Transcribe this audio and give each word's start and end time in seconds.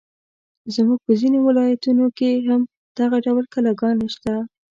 زموږ 0.75 0.99
په 1.05 1.11
ځینو 1.21 1.39
ولایتونو 1.47 2.05
کې 2.17 2.31
هم 2.47 2.61
دغه 2.99 3.17
ډول 3.25 3.45
کلاګانې 3.53 4.07
شته. 4.15 4.35